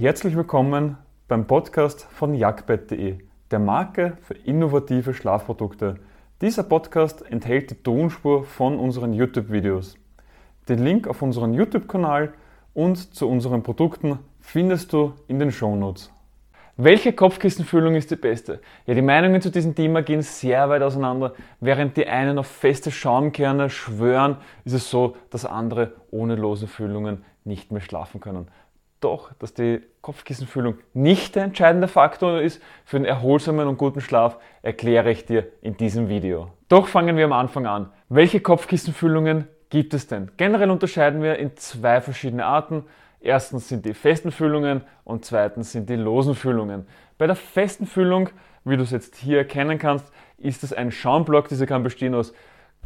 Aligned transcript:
Herzlich 0.00 0.36
willkommen 0.36 0.96
beim 1.26 1.48
Podcast 1.48 2.04
von 2.04 2.32
jagdbett.de, 2.32 3.18
der 3.50 3.58
Marke 3.58 4.16
für 4.22 4.34
innovative 4.34 5.12
Schlafprodukte. 5.12 5.96
Dieser 6.40 6.62
Podcast 6.62 7.28
enthält 7.28 7.72
die 7.72 7.82
Tonspur 7.82 8.44
von 8.44 8.78
unseren 8.78 9.12
YouTube-Videos. 9.12 9.96
Den 10.68 10.84
Link 10.84 11.08
auf 11.08 11.20
unseren 11.20 11.52
YouTube-Kanal 11.52 12.32
und 12.74 13.12
zu 13.12 13.28
unseren 13.28 13.64
Produkten 13.64 14.20
findest 14.38 14.92
du 14.92 15.14
in 15.26 15.40
den 15.40 15.50
Shownotes. 15.50 16.12
Welche 16.76 17.12
Kopfkissenfüllung 17.12 17.96
ist 17.96 18.12
die 18.12 18.16
beste? 18.16 18.60
Ja, 18.86 18.94
die 18.94 19.02
Meinungen 19.02 19.42
zu 19.42 19.50
diesem 19.50 19.74
Thema 19.74 20.02
gehen 20.02 20.22
sehr 20.22 20.68
weit 20.68 20.82
auseinander. 20.82 21.34
Während 21.58 21.96
die 21.96 22.06
einen 22.06 22.38
auf 22.38 22.46
feste 22.46 22.92
Schaumkerne 22.92 23.68
schwören, 23.68 24.36
ist 24.64 24.74
es 24.74 24.88
so, 24.88 25.16
dass 25.30 25.44
andere 25.44 25.94
ohne 26.12 26.36
lose 26.36 26.68
Füllungen 26.68 27.24
nicht 27.42 27.72
mehr 27.72 27.80
schlafen 27.80 28.20
können. 28.20 28.46
Doch, 29.00 29.32
dass 29.38 29.54
die 29.54 29.80
Kopfkissenfüllung 30.02 30.78
nicht 30.92 31.36
der 31.36 31.44
entscheidende 31.44 31.86
Faktor 31.86 32.40
ist 32.40 32.60
für 32.84 32.96
einen 32.96 33.04
erholsamen 33.04 33.68
und 33.68 33.78
guten 33.78 34.00
Schlaf, 34.00 34.38
erkläre 34.62 35.10
ich 35.10 35.24
dir 35.24 35.46
in 35.62 35.76
diesem 35.76 36.08
Video. 36.08 36.50
Doch 36.68 36.88
fangen 36.88 37.16
wir 37.16 37.24
am 37.24 37.32
Anfang 37.32 37.66
an. 37.66 37.92
Welche 38.08 38.40
Kopfkissenfüllungen 38.40 39.46
gibt 39.70 39.94
es 39.94 40.08
denn? 40.08 40.32
Generell 40.36 40.70
unterscheiden 40.70 41.22
wir 41.22 41.38
in 41.38 41.56
zwei 41.56 42.00
verschiedene 42.00 42.44
Arten. 42.44 42.84
Erstens 43.20 43.68
sind 43.68 43.84
die 43.84 43.94
festen 43.94 44.32
Füllungen 44.32 44.82
und 45.04 45.24
zweitens 45.24 45.72
sind 45.72 45.88
die 45.88 45.96
losen 45.96 46.34
Füllungen. 46.34 46.86
Bei 47.18 47.26
der 47.26 47.36
festen 47.36 47.86
Füllung, 47.86 48.30
wie 48.64 48.76
du 48.76 48.82
es 48.82 48.90
jetzt 48.90 49.16
hier 49.16 49.38
erkennen 49.38 49.78
kannst, 49.78 50.12
ist 50.38 50.64
es 50.64 50.72
ein 50.72 50.90
Schaumblock. 50.90 51.48
Dieser 51.48 51.66
kann 51.66 51.82
bestehen 51.84 52.14
aus 52.14 52.32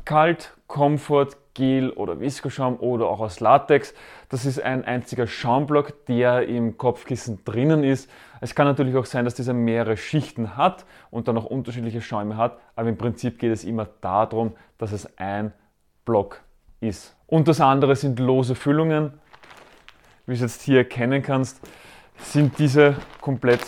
Kalt, 0.04 0.56
Comfort, 0.66 1.36
Gel 1.54 1.90
oder 1.90 2.20
Viskoschaum 2.20 2.78
oder 2.80 3.08
auch 3.08 3.20
aus 3.20 3.40
Latex. 3.40 3.94
Das 4.28 4.44
ist 4.44 4.60
ein 4.60 4.84
einziger 4.84 5.26
Schaumblock, 5.26 6.06
der 6.06 6.48
im 6.48 6.78
Kopfkissen 6.78 7.44
drinnen 7.44 7.84
ist. 7.84 8.10
Es 8.40 8.54
kann 8.54 8.66
natürlich 8.66 8.96
auch 8.96 9.06
sein, 9.06 9.24
dass 9.24 9.34
dieser 9.34 9.54
mehrere 9.54 9.96
Schichten 9.96 10.56
hat 10.56 10.84
und 11.10 11.28
dann 11.28 11.36
auch 11.36 11.44
unterschiedliche 11.44 12.00
Schäume 12.00 12.36
hat, 12.36 12.58
aber 12.76 12.88
im 12.88 12.96
Prinzip 12.96 13.38
geht 13.38 13.52
es 13.52 13.64
immer 13.64 13.88
darum, 14.00 14.52
dass 14.78 14.92
es 14.92 15.18
ein 15.18 15.52
Block 16.04 16.40
ist. 16.80 17.16
Und 17.26 17.48
das 17.48 17.60
andere 17.60 17.96
sind 17.96 18.18
lose 18.18 18.54
Füllungen 18.54 19.12
wie 20.26 20.32
du 20.32 20.44
es 20.44 20.52
jetzt 20.52 20.62
hier 20.62 20.78
erkennen 20.78 21.22
kannst, 21.22 21.60
sind 22.16 22.58
diese 22.58 22.96
komplett 23.20 23.60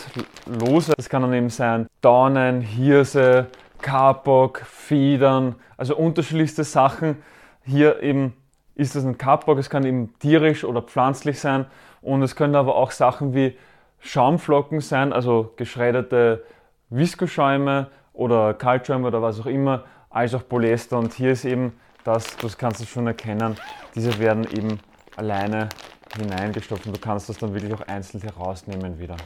lose. 0.45 0.93
Das 0.95 1.09
kann 1.09 1.21
dann 1.21 1.33
eben 1.33 1.49
sein 1.49 1.87
Dornen, 2.01 2.61
Hirse, 2.61 3.47
Kapok, 3.81 4.59
Federn, 4.65 5.55
also 5.77 5.95
unterschiedlichste 5.95 6.63
Sachen. 6.63 7.17
Hier 7.65 8.01
eben 8.03 8.33
ist 8.75 8.95
es 8.95 9.05
ein 9.05 9.17
Kapok, 9.17 9.57
es 9.57 9.69
kann 9.69 9.85
eben 9.85 10.13
tierisch 10.19 10.63
oder 10.63 10.81
pflanzlich 10.81 11.39
sein 11.39 11.65
und 12.01 12.21
es 12.21 12.35
können 12.35 12.55
aber 12.55 12.75
auch 12.75 12.91
Sachen 12.91 13.33
wie 13.33 13.57
Schaumflocken 13.99 14.81
sein, 14.81 15.13
also 15.13 15.53
geschredderte 15.55 16.43
Viskoschäume 16.89 17.87
oder 18.13 18.53
Kaltschäume 18.53 19.07
oder 19.07 19.21
was 19.21 19.39
auch 19.39 19.47
immer, 19.47 19.85
als 20.09 20.35
auch 20.35 20.47
Polyester 20.47 20.99
und 20.99 21.13
hier 21.13 21.31
ist 21.31 21.45
eben 21.45 21.73
das, 22.03 22.37
das 22.37 22.57
kannst 22.57 22.81
du 22.81 22.85
schon 22.85 23.07
erkennen, 23.07 23.55
diese 23.95 24.19
werden 24.19 24.45
eben 24.55 24.79
alleine 25.15 25.69
hineingestopft 26.15 26.85
und 26.85 26.95
du 26.95 27.01
kannst 27.01 27.29
das 27.29 27.37
dann 27.37 27.53
wirklich 27.53 27.73
auch 27.73 27.81
einzeln 27.81 28.21
herausnehmen 28.21 28.99
wieder. 28.99 29.17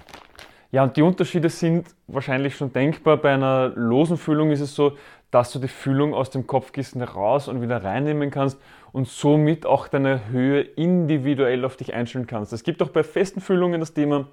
Ja, 0.72 0.84
und 0.84 0.95
die 0.95 1.02
Unterschiede 1.02 1.50
sind 1.50 1.88
wahrscheinlich 2.08 2.56
schon 2.56 2.72
denkbar. 2.72 3.17
Bei 3.17 3.34
einer 3.34 3.70
losen 3.70 4.17
Füllung 4.17 4.52
ist 4.52 4.62
es 4.62 4.76
so, 4.76 4.98
dass 5.31 5.52
du 5.52 5.59
die 5.59 5.67
Füllung 5.67 6.13
aus 6.13 6.30
dem 6.30 6.47
Kopfkissen 6.47 7.02
heraus 7.02 7.47
und 7.47 7.61
wieder 7.61 7.83
reinnehmen 7.83 8.31
kannst 8.31 8.59
und 8.91 9.08
somit 9.08 9.66
auch 9.66 9.88
deine 9.88 10.30
Höhe 10.30 10.61
individuell 10.61 11.66
auf 11.66 11.77
dich 11.77 11.94
einstellen 11.94 12.27
kannst. 12.27 12.53
Es 12.53 12.63
gibt 12.63 12.81
auch 12.81 12.89
bei 12.89 13.03
festen 13.03 13.41
Füllungen 13.41 13.80
das 13.80 13.94
Thema, 13.94 14.27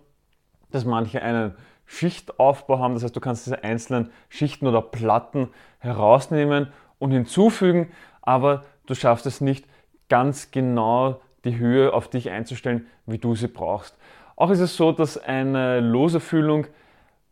dass 0.70 0.84
manche 0.84 1.22
einen 1.22 1.54
Schichtaufbau 1.84 2.78
haben. 2.78 2.94
Das 2.94 3.04
heißt, 3.04 3.14
du 3.14 3.20
kannst 3.20 3.46
diese 3.46 3.62
einzelnen 3.62 4.10
Schichten 4.28 4.66
oder 4.66 4.82
Platten 4.82 5.50
herausnehmen 5.78 6.72
und 6.98 7.12
hinzufügen, 7.12 7.90
aber 8.22 8.64
du 8.86 8.94
schaffst 8.94 9.26
es 9.26 9.40
nicht 9.40 9.66
ganz 10.08 10.50
genau 10.50 11.20
die 11.44 11.58
Höhe 11.58 11.92
auf 11.92 12.08
dich 12.08 12.30
einzustellen, 12.30 12.86
wie 13.06 13.18
du 13.18 13.34
sie 13.34 13.48
brauchst. 13.48 13.96
Auch 14.34 14.50
ist 14.50 14.60
es 14.60 14.76
so, 14.76 14.92
dass 14.92 15.16
eine 15.16 15.80
lose 15.80 16.20
Füllung 16.20 16.66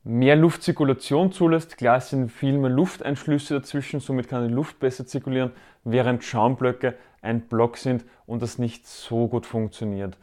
mehr 0.05 0.37
Luftzirkulation 0.37 1.33
zulässt. 1.33 1.77
Klar, 1.79 1.97
es 1.97 2.11
sind 2.11 2.31
viel 2.31 2.59
mehr 2.59 2.71
Lufteinschlüsse 2.71 3.55
dazwischen, 3.55 4.01
somit 4.01 4.29
kann 4.29 4.47
die 4.47 4.55
Luft 4.55 4.79
besser 4.79 5.07
zirkulieren, 5.07 5.53
während 5.83 6.23
Schaumblöcke 6.23 6.95
ein 7.23 7.41
Block 7.41 7.79
sind 7.79 8.05
und 8.27 8.43
das 8.43 8.59
nicht 8.59 8.87
so 8.87 9.29
gut 9.29 9.47
funktioniert. 9.47 10.19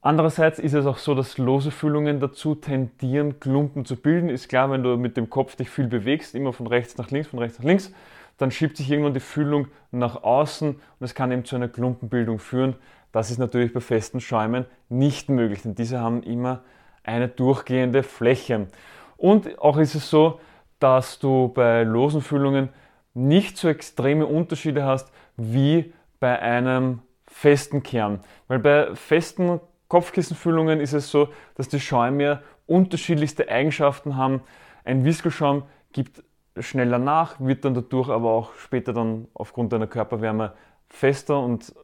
Andererseits 0.00 0.58
ist 0.58 0.74
es 0.74 0.86
auch 0.86 0.96
so, 0.96 1.14
dass 1.14 1.38
lose 1.38 1.70
Füllungen 1.70 2.20
dazu 2.20 2.54
tendieren, 2.54 3.40
Klumpen 3.40 3.84
zu 3.84 3.96
bilden. 3.96 4.30
Ist 4.30 4.48
klar, 4.48 4.70
wenn 4.70 4.82
du 4.82 4.96
mit 4.96 5.16
dem 5.16 5.28
Kopf 5.28 5.56
dich 5.56 5.68
viel 5.68 5.88
bewegst, 5.88 6.34
immer 6.34 6.52
von 6.52 6.66
rechts 6.66 6.96
nach 6.96 7.10
links, 7.10 7.28
von 7.28 7.40
rechts 7.40 7.58
nach 7.58 7.66
links, 7.66 7.92
dann 8.38 8.50
schiebt 8.50 8.76
sich 8.76 8.90
irgendwann 8.90 9.14
die 9.14 9.20
Füllung 9.20 9.66
nach 9.90 10.22
außen 10.22 10.70
und 10.70 11.04
es 11.04 11.14
kann 11.14 11.32
eben 11.32 11.44
zu 11.44 11.56
einer 11.56 11.68
Klumpenbildung 11.68 12.38
führen. 12.38 12.76
Das 13.10 13.30
ist 13.30 13.38
natürlich 13.38 13.72
bei 13.72 13.80
festen 13.80 14.20
Schäumen 14.20 14.64
nicht 14.88 15.28
möglich, 15.28 15.62
denn 15.62 15.74
diese 15.74 15.98
haben 16.00 16.22
immer 16.22 16.62
eine 17.08 17.28
durchgehende 17.28 18.02
Fläche. 18.02 18.68
Und 19.16 19.58
auch 19.58 19.78
ist 19.78 19.94
es 19.94 20.10
so, 20.10 20.40
dass 20.78 21.18
du 21.18 21.48
bei 21.48 21.82
losen 21.82 22.20
Füllungen 22.20 22.68
nicht 23.14 23.56
so 23.56 23.68
extreme 23.68 24.26
Unterschiede 24.26 24.84
hast 24.84 25.10
wie 25.36 25.92
bei 26.20 26.38
einem 26.38 27.00
festen 27.26 27.82
Kern. 27.82 28.20
Weil 28.46 28.58
bei 28.60 28.94
festen 28.94 29.60
Kopfkissenfüllungen 29.88 30.80
ist 30.80 30.92
es 30.92 31.10
so, 31.10 31.28
dass 31.56 31.68
die 31.68 31.80
Schäume 31.80 32.42
unterschiedlichste 32.66 33.48
Eigenschaften 33.48 34.16
haben. 34.16 34.42
Ein 34.84 35.04
Viskoschaum 35.04 35.62
gibt 35.92 36.22
schneller 36.58 36.98
nach, 36.98 37.40
wird 37.40 37.64
dann 37.64 37.74
dadurch 37.74 38.10
aber 38.10 38.30
auch 38.30 38.54
später 38.54 38.92
dann 38.92 39.28
aufgrund 39.34 39.72
deiner 39.72 39.86
Körperwärme 39.86 40.52
fester 40.88 41.40
und 41.40 41.74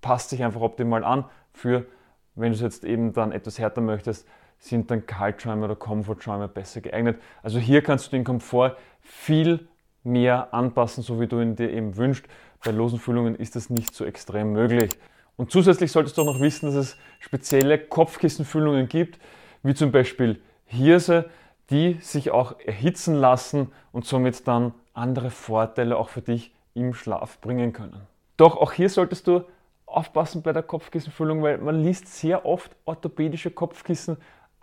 passt 0.00 0.30
sich 0.30 0.44
einfach 0.44 0.60
optimal 0.60 1.04
an. 1.04 1.24
Für, 1.52 1.86
wenn 2.34 2.52
du 2.52 2.56
es 2.56 2.60
jetzt 2.60 2.84
eben 2.84 3.12
dann 3.12 3.32
etwas 3.32 3.58
härter 3.58 3.80
möchtest, 3.80 4.28
sind 4.58 4.90
dann 4.90 5.06
Kaltschäume 5.06 5.64
oder 5.64 5.76
Komfortschäume 5.76 6.48
besser 6.48 6.80
geeignet. 6.80 7.20
Also 7.42 7.58
hier 7.58 7.82
kannst 7.82 8.06
du 8.06 8.10
den 8.10 8.24
Komfort 8.24 8.76
viel 9.00 9.68
mehr 10.02 10.52
anpassen, 10.52 11.02
so 11.02 11.20
wie 11.20 11.26
du 11.26 11.40
ihn 11.40 11.56
dir 11.56 11.70
eben 11.70 11.96
wünschst. 11.96 12.26
Bei 12.64 12.70
losen 12.70 12.98
Füllungen 12.98 13.36
ist 13.36 13.56
das 13.56 13.70
nicht 13.70 13.94
so 13.94 14.04
extrem 14.04 14.52
möglich. 14.52 14.90
Und 15.36 15.52
zusätzlich 15.52 15.92
solltest 15.92 16.18
du 16.18 16.22
auch 16.22 16.26
noch 16.26 16.40
wissen, 16.40 16.66
dass 16.66 16.74
es 16.74 16.96
spezielle 17.20 17.78
Kopfkissenfüllungen 17.78 18.88
gibt, 18.88 19.20
wie 19.62 19.74
zum 19.74 19.92
Beispiel 19.92 20.40
Hirse 20.64 21.30
die 21.70 21.98
sich 22.00 22.30
auch 22.30 22.58
erhitzen 22.60 23.14
lassen 23.14 23.72
und 23.92 24.06
somit 24.06 24.46
dann 24.48 24.72
andere 24.94 25.30
Vorteile 25.30 25.96
auch 25.96 26.08
für 26.08 26.22
dich 26.22 26.54
im 26.74 26.94
Schlaf 26.94 27.40
bringen 27.40 27.72
können. 27.72 28.00
Doch 28.36 28.56
auch 28.56 28.72
hier 28.72 28.88
solltest 28.88 29.26
du 29.26 29.44
aufpassen 29.84 30.42
bei 30.42 30.52
der 30.52 30.62
Kopfkissenfüllung, 30.62 31.42
weil 31.42 31.58
man 31.58 31.82
liest 31.82 32.08
sehr 32.08 32.46
oft 32.46 32.74
orthopädische 32.84 33.50
Kopfkissen, 33.50 34.16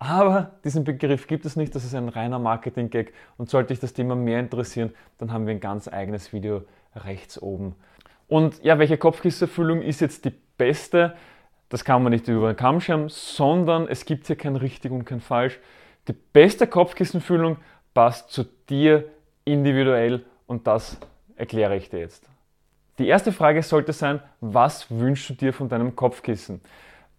aber 0.05 0.51
diesen 0.63 0.83
Begriff 0.83 1.27
gibt 1.27 1.45
es 1.45 1.55
nicht, 1.55 1.75
das 1.75 1.83
ist 1.83 1.95
ein 1.95 2.09
reiner 2.09 2.39
Marketing-Gag 2.39 3.13
und 3.37 3.49
sollte 3.49 3.69
dich 3.69 3.79
das 3.79 3.93
Thema 3.93 4.15
mehr 4.15 4.39
interessieren, 4.39 4.93
dann 5.17 5.31
haben 5.31 5.45
wir 5.47 5.53
ein 5.53 5.59
ganz 5.59 5.87
eigenes 5.87 6.33
Video 6.33 6.63
rechts 6.95 7.41
oben. 7.41 7.75
Und 8.27 8.63
ja, 8.63 8.79
welche 8.79 8.97
Kopfkissenfüllung 8.97 9.81
ist 9.81 10.01
jetzt 10.01 10.25
die 10.25 10.33
beste? 10.57 11.15
Das 11.69 11.83
kann 11.83 12.03
man 12.03 12.11
nicht 12.11 12.27
über 12.27 12.53
den 12.53 12.57
Kamm 12.57 12.81
scheren, 12.81 13.09
sondern 13.09 13.87
es 13.87 14.05
gibt 14.05 14.27
hier 14.27 14.35
kein 14.35 14.55
richtig 14.55 14.91
und 14.91 15.05
kein 15.05 15.19
falsch. 15.19 15.59
Die 16.07 16.13
beste 16.13 16.67
Kopfkissenfüllung 16.67 17.57
passt 17.93 18.31
zu 18.31 18.45
dir 18.69 19.05
individuell 19.43 20.25
und 20.47 20.67
das 20.67 20.97
erkläre 21.35 21.75
ich 21.75 21.89
dir 21.89 21.99
jetzt. 21.99 22.29
Die 22.97 23.07
erste 23.07 23.31
Frage 23.31 23.61
sollte 23.61 23.93
sein, 23.93 24.21
was 24.39 24.89
wünschst 24.89 25.29
du 25.29 25.33
dir 25.33 25.53
von 25.53 25.67
deinem 25.67 25.95
Kopfkissen? 25.95 26.61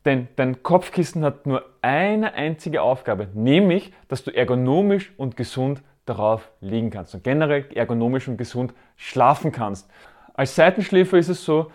Denn 0.07 0.29
dein 0.37 0.63
Kopfkissen 0.63 1.25
hat 1.25 1.47
nur 1.47 1.65
eine 1.83 2.35
einzige 2.35 2.81
Aufgabe, 2.81 3.29
nämlich, 3.35 3.93
dass 4.07 4.23
du 4.23 4.31
ergonomisch 4.31 5.13
und 5.17 5.37
gesund 5.37 5.83
darauf 6.07 6.49
liegen 6.61 6.91
kannst 6.91 7.17
und 7.17 7.25
generell 7.25 7.67
ergonomisch 7.75 8.29
und 8.29 8.37
gesund 8.37 8.73
schlafen 8.95 9.51
kannst. 9.51 9.91
Als 10.35 10.55
Seitenschläfer 10.55 11.19
ist 11.19 11.29
es 11.29 11.45
so, 11.45 11.73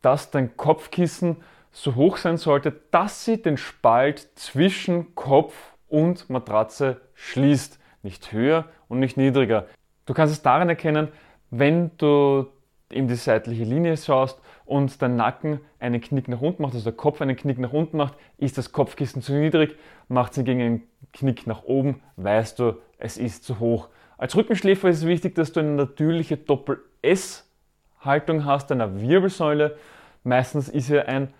dass 0.00 0.30
dein 0.30 0.56
Kopfkissen 0.56 1.36
so 1.70 1.94
hoch 1.96 2.16
sein 2.16 2.38
sollte, 2.38 2.72
dass 2.90 3.26
sie 3.26 3.42
den 3.42 3.58
Spalt 3.58 4.26
zwischen 4.36 5.14
Kopf 5.14 5.54
und 5.88 6.30
Matratze 6.30 7.02
schließt. 7.14 7.78
Nicht 8.02 8.32
höher 8.32 8.64
und 8.88 9.00
nicht 9.00 9.18
niedriger. 9.18 9.66
Du 10.06 10.14
kannst 10.14 10.32
es 10.32 10.40
daran 10.40 10.70
erkennen, 10.70 11.08
wenn 11.50 11.90
du 11.98 12.46
in 12.88 13.06
die 13.06 13.16
seitliche 13.16 13.64
Linie 13.64 13.98
schaust 13.98 14.40
und 14.66 15.00
dein 15.00 15.16
Nacken 15.16 15.60
einen 15.78 16.00
Knick 16.00 16.28
nach 16.28 16.40
unten 16.40 16.62
macht, 16.62 16.74
also 16.74 16.84
der 16.84 16.96
Kopf 16.96 17.22
einen 17.22 17.36
Knick 17.36 17.58
nach 17.58 17.72
unten 17.72 17.96
macht, 17.96 18.14
ist 18.36 18.58
das 18.58 18.72
Kopfkissen 18.72 19.22
zu 19.22 19.32
niedrig, 19.32 19.76
macht 20.08 20.32
es 20.32 20.36
hingegen 20.36 20.60
einen 20.60 20.82
Knick 21.12 21.46
nach 21.46 21.64
oben, 21.64 22.02
weißt 22.16 22.58
du, 22.58 22.74
es 22.98 23.16
ist 23.16 23.44
zu 23.44 23.60
hoch. 23.60 23.88
Als 24.18 24.36
Rückenschläfer 24.36 24.88
ist 24.88 24.98
es 24.98 25.06
wichtig, 25.06 25.34
dass 25.34 25.52
du 25.52 25.60
eine 25.60 25.70
natürliche 25.70 26.36
Doppel-S-Haltung 26.36 28.44
hast, 28.44 28.72
einer 28.72 29.00
Wirbelsäule. 29.00 29.76
Meistens 30.24 30.68
ist 30.68 30.88
ja 30.88 31.02
ein 31.02 31.32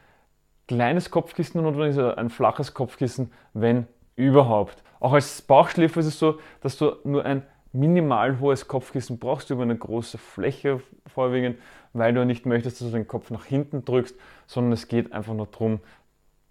kleines 0.69 1.11
Kopfkissen 1.11 1.62
notwendig 1.62 1.96
ist, 1.96 2.19
ein 2.19 2.31
flaches 2.31 2.75
Kopfkissen, 2.75 3.32
wenn 3.55 3.87
überhaupt. 4.14 4.82
Auch 5.00 5.12
als 5.12 5.43
Bauchschläfer 5.43 6.00
ist 6.00 6.06
es 6.06 6.19
so, 6.19 6.38
dass 6.61 6.76
du 6.76 6.96
nur 7.05 7.25
ein 7.25 7.43
minimal 7.72 8.40
hohes 8.40 8.68
Kopfkissen 8.68 9.18
brauchst 9.18 9.50
über 9.50 9.62
eine 9.62 9.76
große 9.76 10.18
Fläche 10.18 10.80
vorwiegend, 11.06 11.58
weil 11.92 12.14
du 12.14 12.24
nicht 12.24 12.46
möchtest, 12.46 12.80
dass 12.80 12.88
du 12.88 12.94
den 12.94 13.08
Kopf 13.08 13.30
nach 13.30 13.44
hinten 13.44 13.84
drückst, 13.84 14.16
sondern 14.46 14.72
es 14.72 14.88
geht 14.88 15.12
einfach 15.12 15.34
nur 15.34 15.46
darum, 15.46 15.80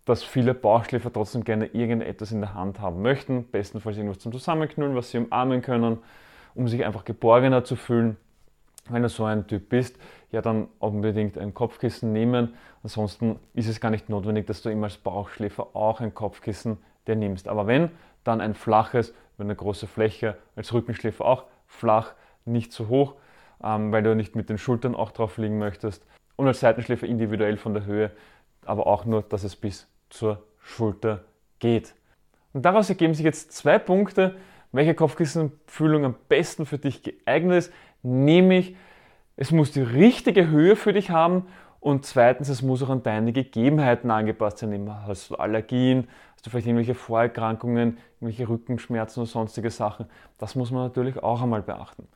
dass 0.05 0.23
viele 0.23 0.53
Bauchschläfer 0.53 1.11
trotzdem 1.11 1.43
gerne 1.43 1.67
irgendetwas 1.67 2.31
in 2.31 2.41
der 2.41 2.53
Hand 2.53 2.79
haben 2.79 3.01
möchten, 3.01 3.45
bestenfalls 3.49 3.97
irgendwas 3.97 4.19
zum 4.19 4.31
Zusammenknüllen, 4.31 4.95
was 4.95 5.09
sie 5.09 5.17
umarmen 5.17 5.61
können, 5.61 5.97
um 6.53 6.67
sich 6.67 6.85
einfach 6.85 7.05
geborgener 7.05 7.63
zu 7.63 7.75
fühlen. 7.75 8.17
Wenn 8.87 9.01
du 9.01 9.09
so 9.09 9.25
ein 9.25 9.47
Typ 9.47 9.69
bist, 9.69 9.97
ja 10.31 10.43
dann 10.43 10.67
unbedingt 10.77 11.39
ein 11.39 11.55
Kopfkissen 11.55 12.13
nehmen. 12.13 12.53
Ansonsten 12.83 13.39
ist 13.55 13.67
es 13.67 13.79
gar 13.79 13.89
nicht 13.89 14.09
notwendig, 14.09 14.45
dass 14.45 14.61
du 14.61 14.69
immer 14.69 14.85
als 14.85 14.97
Bauchschläfer 14.97 15.69
auch 15.73 16.01
ein 16.01 16.13
Kopfkissen 16.13 16.77
dir 17.07 17.15
nimmst. 17.15 17.47
Aber 17.47 17.65
wenn, 17.65 17.89
dann 18.23 18.41
ein 18.41 18.53
flaches, 18.53 19.13
über 19.35 19.43
eine 19.43 19.55
große 19.55 19.87
Fläche, 19.87 20.37
als 20.55 20.73
Rückenschläfer 20.73 21.25
auch 21.25 21.45
flach, 21.67 22.13
nicht 22.45 22.71
zu 22.71 22.87
hoch, 22.87 23.15
ähm, 23.63 23.91
weil 23.91 24.03
du 24.03 24.15
nicht 24.15 24.35
mit 24.35 24.49
den 24.49 24.57
Schultern 24.57 24.95
auch 24.95 25.11
drauf 25.11 25.37
liegen 25.37 25.57
möchtest. 25.57 26.05
Und 26.35 26.47
als 26.47 26.59
Seitenschläfer 26.59 27.07
individuell 27.07 27.57
von 27.57 27.73
der 27.73 27.85
Höhe, 27.85 28.11
aber 28.65 28.87
auch 28.87 29.05
nur, 29.05 29.21
dass 29.21 29.43
es 29.43 29.55
bis 29.55 29.87
zur 30.09 30.43
Schulter 30.59 31.23
geht. 31.59 31.93
Und 32.53 32.63
daraus 32.63 32.89
ergeben 32.89 33.13
sich 33.13 33.25
jetzt 33.25 33.51
zwei 33.51 33.79
Punkte, 33.79 34.35
welche 34.71 34.95
Kopfkissenfühlung 34.95 36.05
am 36.05 36.15
besten 36.27 36.65
für 36.65 36.77
dich 36.77 37.03
geeignet 37.03 37.57
ist, 37.57 37.73
nämlich 38.03 38.75
es 39.37 39.51
muss 39.51 39.71
die 39.71 39.81
richtige 39.81 40.47
Höhe 40.47 40.75
für 40.75 40.93
dich 40.93 41.09
haben 41.09 41.47
und 41.85 42.03
zweitens, 42.03 42.49
es 42.49 42.63
muss 42.63 42.81
auch 42.81 42.89
an 42.89 43.03
deine 43.03 43.31
Gegebenheiten 43.31 44.09
angepasst 44.09 44.57
sein. 44.57 44.89
Hast 45.05 45.29
du 45.29 45.35
Allergien, 45.35 46.07
hast 46.33 46.43
du 46.43 46.49
vielleicht 46.49 46.65
irgendwelche 46.65 46.95
Vorerkrankungen, 46.95 47.99
irgendwelche 48.19 48.49
Rückenschmerzen 48.49 49.21
oder 49.21 49.29
sonstige 49.29 49.69
Sachen. 49.69 50.07
Das 50.39 50.55
muss 50.55 50.71
man 50.71 50.81
natürlich 50.81 51.21
auch 51.21 51.43
einmal 51.43 51.61
beachten. 51.61 52.07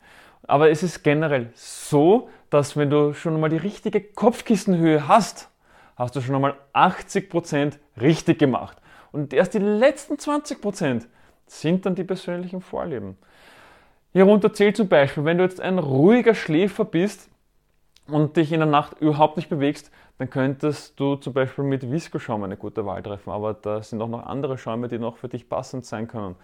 Aber 0.48 0.72
es 0.72 0.82
ist 0.82 1.04
generell 1.04 1.52
so, 1.54 2.30
dass 2.50 2.78
wenn 2.78 2.90
du 2.90 3.14
schon 3.14 3.36
einmal 3.36 3.52
die 3.52 3.58
richtige 3.58 4.02
Kopfkissenhöhe 4.02 5.08
hast, 5.08 5.52
hast 5.96 6.16
du 6.16 6.22
schon 6.22 6.34
einmal 6.34 6.56
80% 6.74 7.74
richtig 8.02 8.40
gemacht. 8.40 8.76
Und 9.12 9.34
erst 9.34 9.54
die 9.54 9.60
letzten 9.60 10.16
20% 10.16 11.06
sind 11.46 11.86
dann 11.86 11.94
die 11.94 12.06
persönlichen 12.06 12.62
Vorlieben. 12.62 13.20
Hierunter 14.14 14.52
zählt 14.52 14.78
zum 14.78 14.88
Beispiel, 14.88 15.26
wenn 15.26 15.38
du 15.38 15.44
jetzt 15.44 15.62
ein 15.62 15.78
ruhiger 15.78 16.34
Schläfer 16.34 16.86
bist 16.86 17.30
und 18.12 18.38
dich 18.38 18.52
in 18.52 18.60
der 18.60 18.68
Nacht 18.68 19.00
überhaupt 19.00 19.38
nicht 19.38 19.50
bewegst, 19.50 19.92
dann 20.18 20.30
könntest 20.30 21.00
du 21.00 21.16
zum 21.16 21.34
Beispiel 21.34 21.64
mit 21.64 21.90
Viscoschaum 21.90 22.44
eine 22.44 22.58
gute 22.58 22.86
Wahl 22.86 23.02
treffen. 23.02 23.32
Aber 23.32 23.54
da 23.54 23.82
sind 23.82 24.02
auch 24.02 24.10
noch 24.10 24.26
andere 24.26 24.58
Schäume, 24.58 24.88
die 24.88 25.00
noch 25.00 25.18
für 25.18 25.30
dich 25.30 25.48
passend 25.48 25.86
sein 25.86 26.08
können. 26.08 26.36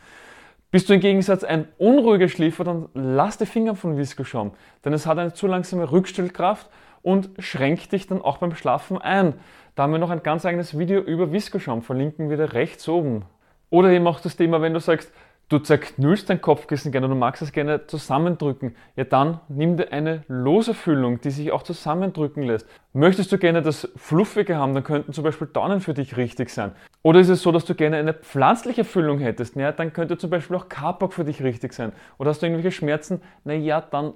Bist 0.71 0.89
du 0.89 0.93
im 0.93 0.99
Gegensatz 0.99 1.43
ein 1.43 1.67
unruhiger 1.77 2.27
Schläfer, 2.27 2.63
dann 2.63 2.89
lass 2.93 3.37
die 3.37 3.45
Finger 3.45 3.75
von 3.75 3.97
Viscoschaum, 3.97 4.51
denn 4.83 4.93
es 4.93 5.05
hat 5.05 5.17
eine 5.17 5.33
zu 5.33 5.47
langsame 5.47 5.89
Rückstellkraft 5.89 6.69
und 7.01 7.29
schränkt 7.39 7.91
dich 7.91 8.07
dann 8.07 8.21
auch 8.21 8.39
beim 8.39 8.55
Schlafen 8.55 8.97
ein. 8.97 9.35
Da 9.75 9.83
haben 9.83 9.91
wir 9.91 9.99
noch 9.99 10.09
ein 10.09 10.23
ganz 10.23 10.45
eigenes 10.45 10.77
Video 10.77 10.99
über 11.01 11.31
Viscoschaum, 11.31 11.81
verlinken 11.81 12.29
wir 12.29 12.37
da 12.37 12.45
rechts 12.45 12.89
oben. 12.89 13.23
Oder 13.69 13.89
eben 13.91 14.07
auch 14.07 14.19
das 14.19 14.35
Thema, 14.35 14.61
wenn 14.61 14.73
du 14.73 14.79
sagst, 14.79 15.13
du 15.49 15.59
zerknüllst 15.59 16.29
dein 16.29 16.41
Kopfkissen 16.41 16.91
gerne, 16.91 17.07
du 17.07 17.15
magst 17.15 17.41
es 17.41 17.51
gerne 17.51 17.87
zusammendrücken, 17.87 18.75
ja 18.95 19.03
dann 19.03 19.39
nimm 19.47 19.77
dir 19.77 19.91
eine 19.91 20.23
lose 20.27 20.73
Füllung, 20.73 21.21
die 21.21 21.29
sich 21.29 21.51
auch 21.51 21.63
zusammendrücken 21.63 22.43
lässt. 22.43 22.67
Möchtest 22.93 23.31
du 23.31 23.37
gerne 23.37 23.61
das 23.61 23.89
Fluffige 23.95 24.57
haben, 24.57 24.73
dann 24.73 24.83
könnten 24.83 25.13
zum 25.13 25.23
Beispiel 25.23 25.47
Daunen 25.47 25.81
für 25.81 25.93
dich 25.93 26.17
richtig 26.17 26.49
sein. 26.49 26.71
Oder 27.03 27.19
ist 27.19 27.29
es 27.29 27.41
so, 27.41 27.51
dass 27.51 27.65
du 27.65 27.75
gerne 27.75 27.97
eine 27.97 28.13
pflanzliche 28.13 28.83
Füllung 28.83 29.19
hättest, 29.19 29.55
ja, 29.55 29.71
dann 29.71 29.93
könnte 29.93 30.17
zum 30.17 30.29
Beispiel 30.29 30.55
auch 30.57 30.69
Kapok 30.69 31.13
für 31.13 31.25
dich 31.25 31.43
richtig 31.43 31.73
sein. 31.73 31.91
Oder 32.17 32.31
hast 32.31 32.41
du 32.41 32.47
irgendwelche 32.47 32.75
Schmerzen, 32.75 33.21
naja, 33.43 33.81
dann 33.81 34.13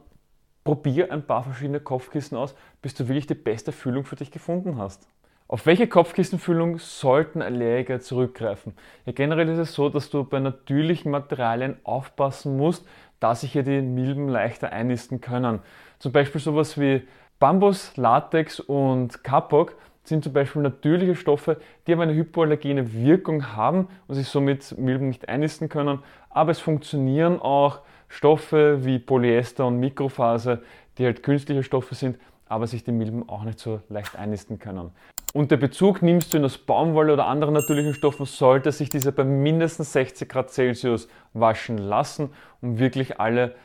probier 0.63 1.11
ein 1.11 1.25
paar 1.25 1.43
verschiedene 1.43 1.79
Kopfkissen 1.79 2.37
aus, 2.37 2.55
bis 2.81 2.93
du 2.93 3.07
wirklich 3.07 3.27
die 3.27 3.35
beste 3.35 3.71
Füllung 3.71 4.05
für 4.05 4.15
dich 4.15 4.31
gefunden 4.31 4.77
hast. 4.77 5.07
Auf 5.51 5.65
welche 5.65 5.87
Kopfkissenfüllung 5.87 6.77
sollten 6.77 7.41
Allergiker 7.41 7.99
zurückgreifen? 7.99 8.75
Ja, 9.07 9.13
generell 9.13 9.49
ist 9.49 9.57
es 9.57 9.73
so, 9.73 9.89
dass 9.89 10.11
du 10.11 10.23
bei 10.23 10.39
natürlichen 10.39 11.09
Materialien 11.09 11.77
aufpassen 11.83 12.55
musst, 12.55 12.87
dass 13.19 13.41
sich 13.41 13.53
hier 13.53 13.63
die 13.63 13.81
Milben 13.81 14.29
leichter 14.29 14.71
einnisten 14.71 15.21
können. 15.21 15.57
Zum 15.97 16.11
Beispiel 16.11 16.39
sowas 16.39 16.79
wie 16.79 17.01
Bambus, 17.39 17.97
Latex 17.97 18.59
und 18.59 19.23
Kapok 19.23 19.73
sind 20.03 20.23
zum 20.23 20.33
Beispiel 20.33 20.61
natürliche 20.61 21.15
Stoffe, 21.15 21.57
die 21.87 21.93
aber 21.93 22.03
eine 22.03 22.13
hypoallergene 22.13 22.93
Wirkung 22.93 23.55
haben 23.55 23.87
und 24.07 24.13
sich 24.13 24.27
somit 24.27 24.77
Milben 24.77 25.07
nicht 25.07 25.29
einnisten 25.29 25.67
können. 25.67 26.03
Aber 26.29 26.51
es 26.51 26.59
funktionieren 26.59 27.41
auch 27.41 27.79
Stoffe 28.07 28.85
wie 28.85 28.99
Polyester 28.99 29.65
und 29.65 29.79
Mikrofaser, 29.79 30.59
die 30.99 31.05
halt 31.05 31.23
künstliche 31.23 31.63
Stoffe 31.63 31.95
sind, 31.95 32.19
aber 32.49 32.67
sich 32.67 32.83
die 32.83 32.91
Milben 32.91 33.29
auch 33.29 33.43
nicht 33.43 33.59
so 33.59 33.79
leicht 33.87 34.17
einnisten 34.17 34.59
können. 34.59 34.91
Und 35.33 35.51
der 35.51 35.57
Bezug 35.57 36.01
nimmst 36.01 36.33
du 36.33 36.39
ihn 36.39 36.45
aus 36.45 36.57
Baumwolle 36.57 37.13
oder 37.13 37.27
anderen 37.27 37.53
natürlichen 37.53 37.93
Stoffen, 37.93 38.25
sollte 38.25 38.71
sich 38.71 38.89
dieser 38.89 39.11
bei 39.11 39.23
mindestens 39.23 39.93
60 39.93 40.27
Grad 40.27 40.49
Celsius 40.49 41.07
waschen 41.33 41.77
lassen, 41.77 42.31
um 42.61 42.79
wirklich 42.79 43.19
alle 43.19 43.55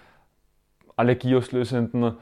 allergieauslösenden 0.97 2.17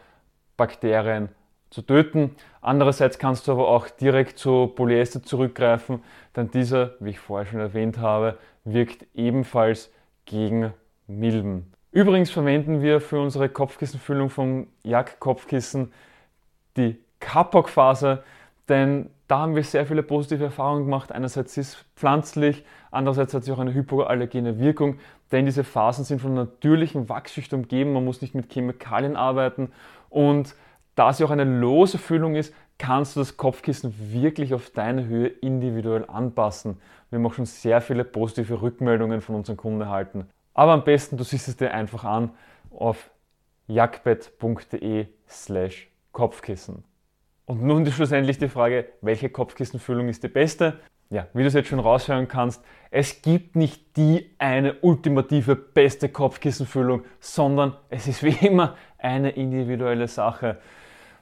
Bakterien 0.56 1.28
zu 1.70 1.82
töten. 1.82 2.36
Andererseits 2.60 3.18
kannst 3.18 3.48
du 3.48 3.52
aber 3.52 3.68
auch 3.68 3.88
direkt 3.88 4.38
zu 4.38 4.68
Polyester 4.68 5.22
zurückgreifen, 5.22 6.02
denn 6.36 6.50
dieser, 6.50 6.94
wie 7.00 7.10
ich 7.10 7.18
vorher 7.18 7.46
schon 7.46 7.60
erwähnt 7.60 7.98
habe, 7.98 8.38
wirkt 8.64 9.06
ebenfalls 9.14 9.90
gegen 10.24 10.72
Milben. 11.08 11.72
Übrigens 11.90 12.30
verwenden 12.30 12.80
wir 12.80 13.00
für 13.00 13.20
unsere 13.20 13.48
Kopfkissenfüllung 13.48 14.30
vom 14.30 14.68
Jack 14.82 15.20
Kopfkissen 15.20 15.92
die 16.76 16.98
Kapok-Phase, 17.20 18.22
denn 18.68 19.10
da 19.28 19.40
haben 19.40 19.54
wir 19.54 19.64
sehr 19.64 19.86
viele 19.86 20.02
positive 20.02 20.44
Erfahrungen 20.44 20.84
gemacht. 20.84 21.12
Einerseits 21.12 21.56
ist 21.56 21.68
es 21.68 21.84
pflanzlich, 21.96 22.64
andererseits 22.90 23.32
hat 23.34 23.44
sie 23.44 23.52
auch 23.52 23.58
eine 23.58 23.74
hypoallergene 23.74 24.58
Wirkung, 24.58 24.98
denn 25.30 25.46
diese 25.46 25.64
Phasen 25.64 26.04
sind 26.04 26.20
von 26.20 26.34
natürlichem 26.34 27.08
Wachsschicht 27.08 27.52
umgeben, 27.54 27.92
man 27.92 28.04
muss 28.04 28.20
nicht 28.20 28.34
mit 28.34 28.52
Chemikalien 28.52 29.16
arbeiten 29.16 29.72
und 30.10 30.54
da 30.94 31.12
sie 31.12 31.24
auch 31.24 31.30
eine 31.30 31.44
lose 31.44 31.96
Füllung 31.96 32.34
ist, 32.34 32.52
kannst 32.78 33.16
du 33.16 33.20
das 33.20 33.36
Kopfkissen 33.36 33.94
wirklich 34.12 34.52
auf 34.52 34.70
deine 34.70 35.06
Höhe 35.06 35.28
individuell 35.28 36.04
anpassen. 36.06 36.78
Wir 37.08 37.18
haben 37.18 37.26
auch 37.26 37.34
schon 37.34 37.46
sehr 37.46 37.80
viele 37.80 38.04
positive 38.04 38.60
Rückmeldungen 38.60 39.20
von 39.20 39.36
unseren 39.36 39.56
Kunden 39.56 39.80
erhalten. 39.80 40.26
Aber 40.52 40.72
am 40.72 40.84
besten, 40.84 41.16
du 41.16 41.24
siehst 41.24 41.48
es 41.48 41.56
dir 41.56 41.72
einfach 41.72 42.04
an 42.04 42.30
auf 42.70 43.10
jagdbett.de 43.68 45.06
slash 45.28 45.91
Kopfkissen. 46.12 46.84
Und 47.44 47.62
nun 47.62 47.84
schlussendlich 47.86 48.38
die 48.38 48.48
Frage, 48.48 48.86
welche 49.00 49.28
Kopfkissenfüllung 49.28 50.08
ist 50.08 50.22
die 50.22 50.28
beste? 50.28 50.78
Ja, 51.10 51.26
wie 51.34 51.42
du 51.42 51.48
es 51.48 51.54
jetzt 51.54 51.68
schon 51.68 51.80
raushören 51.80 52.28
kannst, 52.28 52.64
es 52.90 53.20
gibt 53.20 53.56
nicht 53.56 53.96
die 53.96 54.30
eine 54.38 54.74
ultimative 54.80 55.56
beste 55.56 56.08
Kopfkissenfüllung, 56.08 57.02
sondern 57.20 57.76
es 57.90 58.06
ist 58.06 58.22
wie 58.22 58.46
immer 58.46 58.76
eine 58.96 59.30
individuelle 59.30 60.08
Sache. 60.08 60.58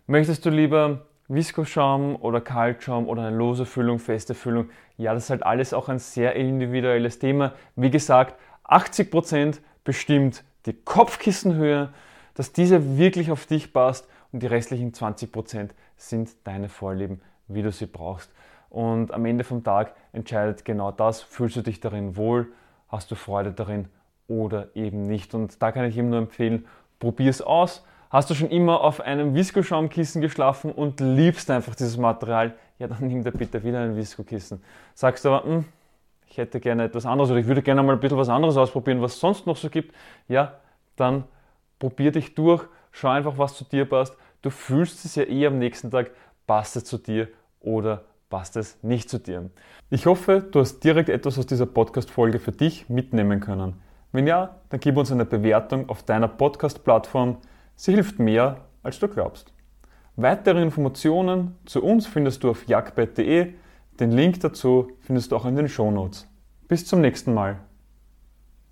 Möchtest 0.07 0.47
du 0.47 0.51
lieber 0.51 1.07
Viskoschaum 1.27 2.17
oder 2.17 2.41
Kaltschaum 2.41 3.09
oder 3.09 3.23
eine 3.23 3.37
lose 3.37 3.67
Füllung, 3.67 3.99
feste 3.99 4.35
Füllung? 4.35 4.71
Ja, 4.97 5.15
das 5.15 5.25
ist 5.25 5.31
halt 5.31 5.43
alles 5.43 5.73
auch 5.73 5.89
ein 5.89 5.99
sehr 5.99 6.37
individuelles 6.37 7.19
Thema. 7.19 7.55
Wie 7.75 7.91
gesagt, 7.91 8.37
80% 8.65 9.59
bestimmt 9.83 10.45
die 10.67 10.75
Kopfkissenhöhe, 10.75 11.89
dass 12.35 12.53
diese 12.53 12.99
wirklich 12.99 13.31
auf 13.31 13.47
dich 13.47 13.73
passt 13.73 14.09
und 14.33 14.43
die 14.43 14.47
restlichen 14.47 14.93
20% 14.93 15.71
sind 15.97 16.31
deine 16.45 16.69
Vorlieben, 16.69 17.21
wie 17.49 17.63
du 17.63 17.73
sie 17.73 17.87
brauchst. 17.87 18.31
Und 18.69 19.13
am 19.13 19.25
Ende 19.27 19.45
vom 19.45 19.65
Tag 19.65 19.95
entscheidet 20.13 20.65
genau 20.65 20.93
das, 20.93 21.23
fühlst 21.23 21.57
du 21.57 21.63
dich 21.63 21.81
darin 21.81 22.17
wohl, 22.17 22.53
hast 22.89 23.11
du 23.11 23.17
Freude 23.17 23.53
darin 23.53 23.89
oder 24.29 24.69
eben 24.75 25.03
nicht. 25.03 25.35
Und 25.35 25.61
da 25.61 25.73
kann 25.73 25.85
ich 25.85 25.97
ihm 25.97 26.09
nur 26.09 26.19
empfehlen, 26.19 26.67
probier 27.01 27.31
es 27.31 27.43
aus. 27.43 27.85
Hast 28.11 28.31
du 28.31 28.35
schon 28.35 28.51
immer 28.51 28.81
auf 28.81 29.01
einem 29.01 29.35
Viscoschaumkissen 29.35 30.21
geschlafen 30.21 30.73
und 30.73 31.01
liebst 31.01 31.51
einfach 31.51 31.75
dieses 31.75 31.97
Material, 31.97 32.55
ja 32.79 32.87
dann 32.89 33.07
nimm 33.07 33.23
dir 33.23 33.33
bitte 33.33 33.63
wieder 33.63 33.81
ein 33.81 33.97
Visco-Kissen. 33.97 34.63
Sagst 34.95 35.25
du 35.25 35.31
aber, 35.31 35.45
hm, 35.45 35.65
ich 36.29 36.39
hätte 36.39 36.61
gerne 36.61 36.85
etwas 36.85 37.07
anderes 37.07 37.31
oder 37.31 37.41
ich 37.41 37.47
würde 37.47 37.63
gerne 37.63 37.83
mal 37.83 37.93
ein 37.93 38.01
bisschen 38.01 38.19
was 38.19 38.29
anderes 38.29 38.57
ausprobieren, 38.57 39.03
was 39.03 39.15
es 39.15 39.21
sonst 39.21 39.47
noch 39.47 39.57
so 39.57 39.69
gibt, 39.69 39.95
ja, 40.29 40.55
dann 40.97 41.25
probier 41.79 42.13
dich 42.13 42.35
durch, 42.35 42.65
schau 42.93 43.09
einfach, 43.09 43.39
was 43.39 43.55
zu 43.55 43.65
dir 43.65 43.85
passt 43.85 44.17
Du 44.43 44.51
fühlst 44.51 45.05
es 45.05 45.17
ja 45.17 45.25
eh 45.25 45.47
am 45.47 45.59
nächsten 45.59 45.91
Tag, 45.91 46.13
passt 46.47 46.77
es 46.77 46.85
zu 46.85 46.97
dir 46.97 47.29
oder 47.61 48.05
passt 48.31 48.57
es 48.57 48.83
nicht 48.83 49.11
zu 49.11 49.19
dir. 49.19 49.51
Ich 49.91 50.07
hoffe, 50.07 50.41
du 50.51 50.61
hast 50.61 50.81
direkt 50.81 51.11
etwas 51.11 51.39
aus 51.39 51.47
dieser 51.47 51.67
Podcast-Folge 51.67 52.39
für 52.39 52.53
dich 52.53 52.89
mitnehmen 52.89 53.41
können. 53.41 53.75
Wenn 54.13 54.27
ja, 54.27 54.57
dann 54.71 54.81
gib 54.81 54.97
uns 54.97 55.13
eine 55.13 55.27
Bewertung 55.27 55.89
auf 55.89 56.03
deiner 56.05 56.29
Podcast-Plattform. 56.29 57.37
Sie 57.77 57.93
hilft 57.93 58.19
mehr, 58.19 58.57
als 58.83 58.99
du 58.99 59.09
glaubst. 59.09 59.53
Weitere 60.17 60.63
Informationen 60.63 61.57
zu 61.67 61.83
uns 61.83 62.07
findest 62.07 62.43
du 62.43 62.51
auf 62.51 62.67
jagdbett.de. 62.67 63.53
Den 64.01 64.11
Link 64.11 64.41
dazu 64.41 64.93
findest 65.01 65.33
du 65.33 65.37
auch 65.37 65.45
in 65.45 65.57
den 65.57 65.69
Shownotes. 65.69 66.27
Bis 66.67 66.87
zum 66.87 67.03
nächsten 67.03 67.35
Mal. 67.35 67.61